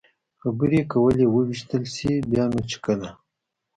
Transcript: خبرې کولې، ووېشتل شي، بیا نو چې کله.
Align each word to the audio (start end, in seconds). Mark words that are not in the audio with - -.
خبرې 0.41 0.81
کولې، 0.91 1.25
ووېشتل 1.29 1.83
شي، 1.95 2.11
بیا 2.29 2.43
نو 2.51 2.59
چې 2.69 2.77
کله. 2.85 3.09